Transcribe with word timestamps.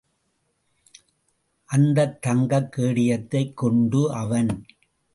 அந்தத் 1.65 2.21
தங்கக் 2.21 2.73
கேடயத்தைக் 2.77 3.53
கொண்டு 3.53 4.13
அவன். 4.13 4.65